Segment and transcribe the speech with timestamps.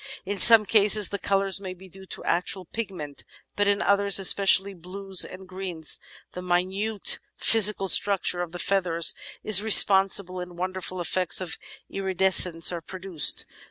[0.25, 3.23] In some cases the colours may be due to actual pigment;
[3.55, 5.99] but in others, especially blues and greens,
[6.31, 12.81] the minute physical structure of the feathers is responsible and wonderful effects of iridescence are
[12.81, 13.45] produced.